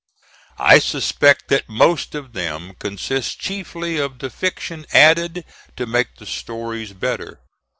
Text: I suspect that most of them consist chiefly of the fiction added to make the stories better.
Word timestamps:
I 0.57 0.79
suspect 0.79 1.47
that 1.49 1.69
most 1.69 2.15
of 2.15 2.33
them 2.33 2.73
consist 2.79 3.39
chiefly 3.39 3.99
of 3.99 4.17
the 4.17 4.31
fiction 4.31 4.87
added 4.91 5.45
to 5.75 5.85
make 5.85 6.15
the 6.15 6.25
stories 6.25 6.91
better. 6.93 7.39